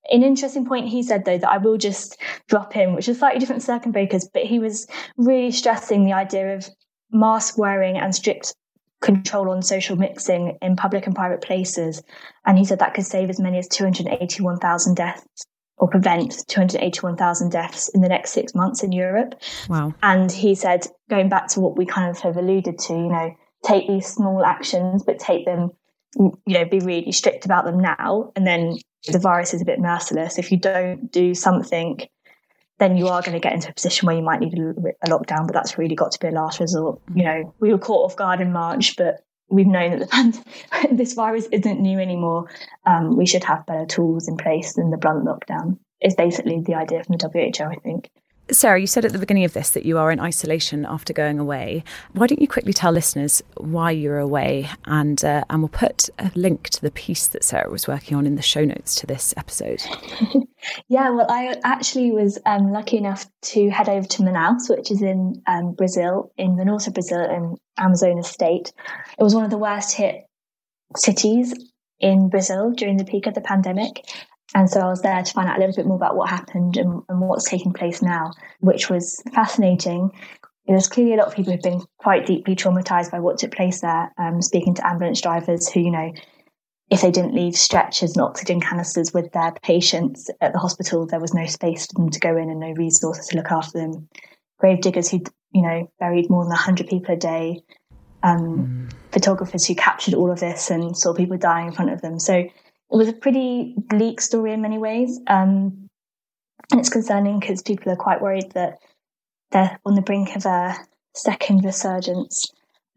An 0.09 0.23
interesting 0.23 0.65
point 0.65 0.87
he 0.87 1.03
said, 1.03 1.25
though, 1.25 1.37
that 1.37 1.49
I 1.49 1.57
will 1.57 1.77
just 1.77 2.17
drop 2.47 2.75
in, 2.75 2.95
which 2.95 3.07
is 3.07 3.19
slightly 3.19 3.39
different 3.39 3.61
circuit 3.61 3.91
breakers, 3.91 4.27
but 4.33 4.43
he 4.43 4.59
was 4.59 4.87
really 5.17 5.51
stressing 5.51 6.05
the 6.05 6.13
idea 6.13 6.55
of 6.55 6.67
mask 7.11 7.57
wearing 7.57 7.97
and 7.97 8.13
strict 8.15 8.55
control 9.01 9.49
on 9.49 9.61
social 9.61 9.95
mixing 9.95 10.57
in 10.61 10.75
public 10.75 11.05
and 11.05 11.15
private 11.15 11.41
places. 11.41 12.01
And 12.45 12.57
he 12.57 12.65
said 12.65 12.79
that 12.79 12.93
could 12.93 13.05
save 13.05 13.29
as 13.29 13.39
many 13.39 13.57
as 13.57 13.67
281,000 13.67 14.95
deaths 14.95 15.45
or 15.77 15.87
prevent 15.87 16.47
281,000 16.47 17.49
deaths 17.51 17.89
in 17.89 18.01
the 18.01 18.09
next 18.09 18.31
six 18.31 18.53
months 18.53 18.83
in 18.83 18.91
Europe. 18.91 19.33
Wow. 19.67 19.93
And 20.03 20.31
he 20.31 20.53
said, 20.53 20.85
going 21.09 21.27
back 21.27 21.47
to 21.49 21.59
what 21.59 21.75
we 21.75 21.85
kind 21.85 22.09
of 22.09 22.19
have 22.19 22.37
alluded 22.37 22.77
to, 22.77 22.93
you 22.93 23.09
know, 23.09 23.35
take 23.63 23.87
these 23.87 24.05
small 24.05 24.45
actions, 24.45 25.03
but 25.03 25.17
take 25.17 25.45
them, 25.45 25.71
you 26.15 26.33
know, 26.45 26.65
be 26.65 26.79
really 26.79 27.11
strict 27.11 27.45
about 27.45 27.65
them 27.65 27.79
now. 27.79 28.31
And 28.35 28.45
then 28.45 28.77
the 29.07 29.19
virus 29.19 29.53
is 29.53 29.61
a 29.61 29.65
bit 29.65 29.79
merciless. 29.79 30.37
If 30.37 30.51
you 30.51 30.57
don't 30.57 31.11
do 31.11 31.33
something, 31.33 32.01
then 32.79 32.97
you 32.97 33.07
are 33.07 33.21
going 33.21 33.33
to 33.33 33.39
get 33.39 33.53
into 33.53 33.69
a 33.69 33.73
position 33.73 34.07
where 34.07 34.15
you 34.15 34.23
might 34.23 34.39
need 34.39 34.53
a, 34.53 35.07
lockdown, 35.07 35.45
but 35.45 35.53
that's 35.53 35.77
really 35.77 35.95
got 35.95 36.11
to 36.11 36.19
be 36.19 36.27
a 36.27 36.31
last 36.31 36.59
resort. 36.59 36.99
You 37.13 37.23
know, 37.23 37.55
we 37.59 37.71
were 37.71 37.77
caught 37.77 38.05
off 38.05 38.15
guard 38.15 38.41
in 38.41 38.51
March, 38.51 38.95
but 38.97 39.23
we've 39.49 39.67
known 39.67 39.99
that 39.99 40.09
the, 40.09 40.87
this 40.91 41.13
virus 41.13 41.47
isn't 41.51 41.79
new 41.79 41.99
anymore. 41.99 42.49
Um, 42.85 43.15
we 43.15 43.25
should 43.25 43.43
have 43.43 43.65
better 43.65 43.85
tools 43.85 44.27
in 44.27 44.37
place 44.37 44.73
than 44.73 44.89
the 44.89 44.97
blunt 44.97 45.25
lockdown. 45.25 45.77
Is 46.01 46.15
basically 46.15 46.61
the 46.61 46.73
idea 46.73 47.03
from 47.03 47.17
the 47.17 47.29
WHO, 47.29 47.63
I 47.65 47.75
think. 47.75 48.09
Sarah, 48.51 48.79
you 48.81 48.87
said 48.87 49.05
at 49.05 49.13
the 49.13 49.19
beginning 49.19 49.45
of 49.45 49.53
this 49.53 49.71
that 49.71 49.85
you 49.85 49.97
are 49.97 50.11
in 50.11 50.19
isolation 50.19 50.85
after 50.85 51.13
going 51.13 51.39
away. 51.39 51.83
Why 52.11 52.27
don't 52.27 52.41
you 52.41 52.47
quickly 52.47 52.73
tell 52.73 52.91
listeners 52.91 53.41
why 53.55 53.91
you're 53.91 54.19
away? 54.19 54.69
And 54.85 55.23
uh, 55.23 55.45
and 55.49 55.61
we'll 55.61 55.69
put 55.69 56.09
a 56.19 56.31
link 56.35 56.69
to 56.69 56.81
the 56.81 56.91
piece 56.91 57.27
that 57.27 57.43
Sarah 57.43 57.71
was 57.71 57.87
working 57.87 58.17
on 58.17 58.27
in 58.27 58.35
the 58.35 58.41
show 58.41 58.65
notes 58.65 58.95
to 58.95 59.07
this 59.07 59.33
episode. 59.37 59.81
yeah, 60.89 61.09
well, 61.09 61.27
I 61.29 61.55
actually 61.63 62.11
was 62.11 62.39
um, 62.45 62.71
lucky 62.71 62.97
enough 62.97 63.25
to 63.43 63.69
head 63.69 63.87
over 63.87 64.07
to 64.07 64.23
Manaus, 64.23 64.69
which 64.69 64.91
is 64.91 65.01
in 65.01 65.41
um, 65.47 65.73
Brazil, 65.73 66.31
in 66.37 66.57
the 66.57 66.65
north 66.65 66.87
of 66.87 66.93
Brazil, 66.93 67.21
in 67.21 67.55
Amazonas 67.79 68.27
state. 68.27 68.73
It 69.17 69.23
was 69.23 69.33
one 69.33 69.45
of 69.45 69.51
the 69.51 69.57
worst 69.57 69.95
hit 69.95 70.25
cities 70.97 71.53
in 72.01 72.29
Brazil 72.29 72.71
during 72.71 72.97
the 72.97 73.05
peak 73.05 73.27
of 73.27 73.33
the 73.33 73.41
pandemic. 73.41 74.03
And 74.53 74.69
so 74.69 74.81
I 74.81 74.87
was 74.87 75.01
there 75.01 75.21
to 75.21 75.33
find 75.33 75.47
out 75.47 75.57
a 75.57 75.59
little 75.59 75.75
bit 75.75 75.85
more 75.85 75.95
about 75.95 76.15
what 76.15 76.29
happened 76.29 76.77
and, 76.77 77.01
and 77.07 77.21
what's 77.21 77.49
taking 77.49 77.73
place 77.73 78.01
now, 78.01 78.31
which 78.59 78.89
was 78.89 79.21
fascinating. 79.33 80.11
There's 80.67 80.87
clearly 80.87 81.13
a 81.13 81.17
lot 81.17 81.27
of 81.27 81.35
people 81.35 81.53
who've 81.53 81.61
been 81.61 81.83
quite 81.97 82.25
deeply 82.25 82.55
traumatized 82.55 83.11
by 83.11 83.19
what 83.19 83.37
took 83.37 83.51
place 83.51 83.81
there. 83.81 84.11
Um, 84.17 84.41
speaking 84.41 84.73
to 84.75 84.87
ambulance 84.87 85.21
drivers 85.21 85.69
who, 85.69 85.79
you 85.79 85.91
know, 85.91 86.11
if 86.89 87.01
they 87.01 87.11
didn't 87.11 87.33
leave 87.33 87.55
stretchers 87.55 88.15
and 88.15 88.21
oxygen 88.21 88.59
canisters 88.59 89.13
with 89.13 89.31
their 89.31 89.53
patients 89.63 90.29
at 90.41 90.51
the 90.51 90.59
hospital, 90.59 91.05
there 91.05 91.21
was 91.21 91.33
no 91.33 91.45
space 91.45 91.87
for 91.87 91.93
them 91.93 92.09
to 92.09 92.19
go 92.19 92.35
in 92.35 92.49
and 92.49 92.59
no 92.59 92.71
resources 92.73 93.27
to 93.27 93.37
look 93.37 93.51
after 93.51 93.79
them. 93.79 94.09
Grave 94.59 94.81
diggers 94.81 95.09
who, 95.09 95.21
you 95.53 95.61
know, 95.61 95.89
buried 95.99 96.29
more 96.29 96.43
than 96.43 96.49
100 96.49 96.87
people 96.87 97.15
a 97.15 97.17
day. 97.17 97.61
Um, 98.23 98.89
mm. 98.89 98.93
Photographers 99.13 99.65
who 99.65 99.73
captured 99.73 100.13
all 100.13 100.29
of 100.29 100.41
this 100.41 100.69
and 100.69 100.95
saw 100.95 101.13
people 101.13 101.37
dying 101.37 101.67
in 101.67 101.73
front 101.73 101.91
of 101.91 102.01
them. 102.01 102.19
So 102.19 102.43
it 102.91 102.95
was 102.95 103.07
a 103.07 103.13
pretty 103.13 103.73
bleak 103.77 104.19
story 104.19 104.53
in 104.53 104.61
many 104.61 104.77
ways. 104.77 105.19
Um, 105.27 105.89
and 106.71 106.79
it's 106.79 106.89
concerning 106.89 107.39
because 107.39 107.61
people 107.61 107.91
are 107.91 107.97
quite 107.97 108.21
worried 108.21 108.51
that 108.51 108.79
they're 109.51 109.79
on 109.85 109.95
the 109.95 110.01
brink 110.01 110.35
of 110.35 110.45
a 110.45 110.75
second 111.13 111.63
resurgence. 111.63 112.45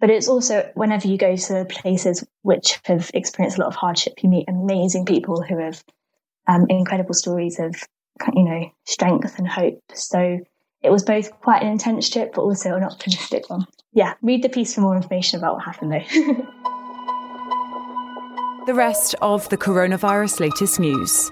But 0.00 0.10
it's 0.10 0.28
also 0.28 0.70
whenever 0.74 1.08
you 1.08 1.16
go 1.16 1.36
to 1.36 1.64
places 1.64 2.24
which 2.42 2.80
have 2.84 3.10
experienced 3.14 3.58
a 3.58 3.60
lot 3.60 3.68
of 3.68 3.76
hardship, 3.76 4.14
you 4.22 4.28
meet 4.28 4.48
amazing 4.48 5.06
people 5.06 5.42
who 5.42 5.58
have 5.58 5.82
um, 6.46 6.66
incredible 6.68 7.14
stories 7.14 7.58
of, 7.58 7.74
you 8.34 8.44
know, 8.44 8.70
strength 8.84 9.38
and 9.38 9.48
hope. 9.48 9.80
So 9.94 10.40
it 10.82 10.90
was 10.90 11.04
both 11.04 11.30
quite 11.40 11.62
an 11.62 11.68
intense 11.68 12.10
trip, 12.10 12.32
but 12.34 12.42
also 12.42 12.74
an 12.74 12.84
optimistic 12.84 13.48
one. 13.48 13.66
Yeah, 13.92 14.14
read 14.22 14.42
the 14.42 14.48
piece 14.48 14.74
for 14.74 14.80
more 14.80 14.96
information 14.96 15.38
about 15.38 15.54
what 15.54 15.64
happened 15.64 15.92
though. 15.92 16.46
The 18.66 18.72
rest 18.72 19.14
of 19.20 19.46
the 19.50 19.58
coronavirus 19.58 20.40
latest 20.40 20.80
news. 20.80 21.30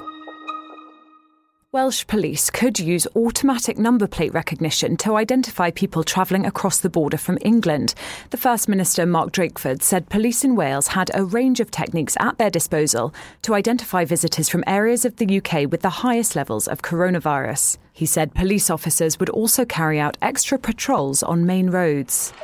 Welsh 1.73 2.07
police 2.07 2.51
could 2.51 2.79
use 2.79 3.07
automatic 3.17 3.79
number 3.79 4.07
plate 4.07 4.35
recognition 4.35 4.99
to 4.99 5.17
identify 5.17 5.71
people 5.71 6.05
travelling 6.05 6.45
across 6.45 6.81
the 6.81 6.91
border 6.91 7.17
from 7.17 7.39
England. 7.41 7.95
The 8.29 8.37
First 8.37 8.69
Minister, 8.69 9.07
Mark 9.07 9.33
Drakeford, 9.33 9.81
said 9.81 10.11
police 10.11 10.45
in 10.45 10.57
Wales 10.57 10.89
had 10.89 11.11
a 11.15 11.25
range 11.25 11.59
of 11.61 11.71
techniques 11.71 12.19
at 12.21 12.37
their 12.37 12.51
disposal 12.51 13.15
to 13.41 13.55
identify 13.55 14.05
visitors 14.05 14.51
from 14.51 14.63
areas 14.67 15.07
of 15.07 15.17
the 15.17 15.39
UK 15.39 15.71
with 15.71 15.81
the 15.81 16.03
highest 16.05 16.37
levels 16.37 16.69
of 16.69 16.83
coronavirus. 16.83 17.79
He 17.95 18.05
said 18.05 18.35
police 18.35 18.69
officers 18.69 19.19
would 19.19 19.31
also 19.31 19.65
carry 19.65 19.99
out 19.99 20.19
extra 20.21 20.59
patrols 20.59 21.23
on 21.23 21.47
main 21.47 21.71
roads. 21.71 22.35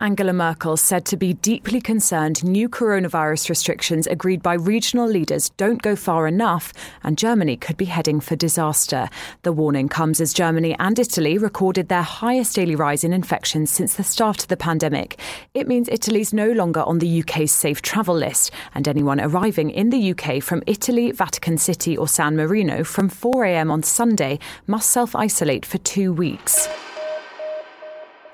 Angela 0.00 0.32
Merkel 0.32 0.76
said 0.76 1.04
to 1.06 1.16
be 1.16 1.34
deeply 1.34 1.80
concerned 1.80 2.44
new 2.44 2.68
coronavirus 2.68 3.48
restrictions 3.48 4.06
agreed 4.06 4.40
by 4.44 4.54
regional 4.54 5.08
leaders 5.08 5.48
don't 5.56 5.82
go 5.82 5.96
far 5.96 6.28
enough 6.28 6.72
and 7.02 7.18
Germany 7.18 7.56
could 7.56 7.76
be 7.76 7.86
heading 7.86 8.20
for 8.20 8.36
disaster. 8.36 9.08
The 9.42 9.52
warning 9.52 9.88
comes 9.88 10.20
as 10.20 10.32
Germany 10.32 10.76
and 10.78 10.96
Italy 10.96 11.36
recorded 11.36 11.88
their 11.88 12.02
highest 12.02 12.54
daily 12.54 12.76
rise 12.76 13.02
in 13.02 13.12
infections 13.12 13.72
since 13.72 13.94
the 13.94 14.04
start 14.04 14.42
of 14.42 14.48
the 14.48 14.56
pandemic. 14.56 15.18
It 15.52 15.66
means 15.66 15.88
Italy's 15.88 16.32
no 16.32 16.52
longer 16.52 16.82
on 16.82 17.00
the 17.00 17.20
UK's 17.22 17.50
safe 17.50 17.82
travel 17.82 18.14
list, 18.14 18.52
and 18.76 18.86
anyone 18.86 19.20
arriving 19.20 19.70
in 19.70 19.90
the 19.90 20.12
UK 20.12 20.40
from 20.40 20.62
Italy, 20.68 21.10
Vatican 21.10 21.58
City, 21.58 21.96
or 21.96 22.06
San 22.06 22.36
Marino 22.36 22.84
from 22.84 23.10
4am 23.10 23.72
on 23.72 23.82
Sunday 23.82 24.38
must 24.68 24.90
self 24.90 25.16
isolate 25.16 25.66
for 25.66 25.78
two 25.78 26.12
weeks. 26.12 26.68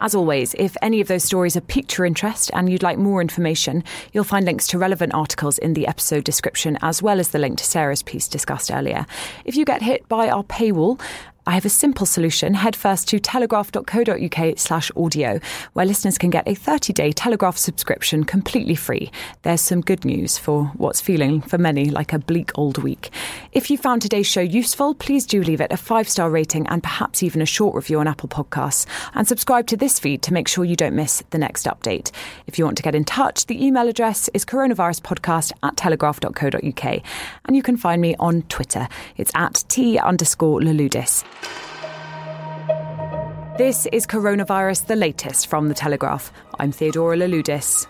As 0.04 0.14
always, 0.14 0.54
if 0.58 0.76
any 0.82 1.00
of 1.00 1.08
those 1.08 1.24
stories 1.24 1.54
have 1.54 1.66
piqued 1.66 1.96
your 1.96 2.04
interest 2.04 2.50
and 2.52 2.70
you'd 2.70 2.82
like 2.82 2.98
more 2.98 3.22
information, 3.22 3.82
you'll 4.12 4.22
find 4.22 4.44
links 4.44 4.66
to 4.66 4.78
relevant 4.78 5.14
articles 5.14 5.56
in 5.56 5.72
the 5.72 5.86
episode 5.86 6.24
description, 6.24 6.76
as 6.82 7.02
well 7.02 7.18
as 7.18 7.30
the 7.30 7.38
link 7.38 7.56
to 7.56 7.64
Sarah's 7.64 8.02
piece 8.02 8.28
discussed 8.28 8.70
earlier. 8.70 9.06
If 9.46 9.56
you 9.56 9.64
get 9.64 9.80
hit 9.80 10.06
by 10.06 10.28
our 10.28 10.44
paywall, 10.44 11.00
I 11.46 11.52
have 11.52 11.66
a 11.66 11.70
simple 11.70 12.06
solution. 12.06 12.54
Head 12.54 12.74
first 12.74 13.06
to 13.08 13.20
telegraph.co.uk 13.20 14.58
slash 14.58 14.90
audio, 14.96 15.40
where 15.74 15.84
listeners 15.84 16.16
can 16.16 16.30
get 16.30 16.48
a 16.48 16.54
30 16.54 16.94
day 16.94 17.12
Telegraph 17.12 17.58
subscription 17.58 18.24
completely 18.24 18.74
free. 18.74 19.12
There's 19.42 19.60
some 19.60 19.82
good 19.82 20.06
news 20.06 20.38
for 20.38 20.64
what's 20.76 21.02
feeling 21.02 21.42
for 21.42 21.58
many 21.58 21.90
like 21.90 22.14
a 22.14 22.18
bleak 22.18 22.50
old 22.54 22.78
week. 22.78 23.10
If 23.52 23.70
you 23.70 23.76
found 23.76 24.00
today's 24.00 24.26
show 24.26 24.40
useful, 24.40 24.94
please 24.94 25.26
do 25.26 25.42
leave 25.42 25.60
it 25.60 25.70
a 25.70 25.76
five 25.76 26.08
star 26.08 26.30
rating 26.30 26.66
and 26.68 26.82
perhaps 26.82 27.22
even 27.22 27.42
a 27.42 27.46
short 27.46 27.74
review 27.74 28.00
on 28.00 28.08
Apple 28.08 28.30
Podcasts. 28.30 28.86
And 29.14 29.28
subscribe 29.28 29.66
to 29.66 29.76
this 29.76 30.00
feed 30.00 30.22
to 30.22 30.32
make 30.32 30.48
sure 30.48 30.64
you 30.64 30.76
don't 30.76 30.96
miss 30.96 31.22
the 31.28 31.38
next 31.38 31.66
update. 31.66 32.10
If 32.46 32.58
you 32.58 32.64
want 32.64 32.78
to 32.78 32.82
get 32.82 32.94
in 32.94 33.04
touch, 33.04 33.46
the 33.46 33.62
email 33.62 33.86
address 33.86 34.30
is 34.32 34.46
coronaviruspodcast 34.46 35.52
at 35.62 35.76
telegraph.co.uk. 35.76 37.02
And 37.44 37.54
you 37.54 37.62
can 37.62 37.76
find 37.76 38.00
me 38.00 38.16
on 38.18 38.42
Twitter. 38.42 38.88
It's 39.18 39.32
at 39.34 39.62
T 39.68 39.98
underscore 39.98 40.60
Louloudis. 40.60 41.22
This 43.56 43.86
is 43.92 44.04
Coronavirus, 44.06 44.86
the 44.86 44.96
latest 44.96 45.46
from 45.46 45.68
The 45.68 45.74
Telegraph. 45.74 46.32
I'm 46.58 46.72
Theodora 46.72 47.16
Louloudis. 47.16 47.86